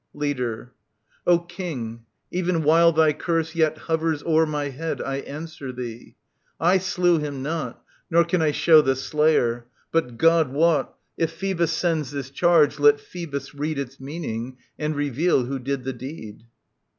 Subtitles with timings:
[0.15, 0.73] Leader.
[1.27, 6.15] O King, even while thy curse yet hovers o'er My head, I answer thee.
[6.59, 9.67] I slew him not, Nor can I shew the slayer.
[9.91, 10.95] But, God wot.
[11.17, 15.93] If Phoebus sends this charge, let Phoebus read Its meaning and reveal who did the
[15.93, 16.45] deed.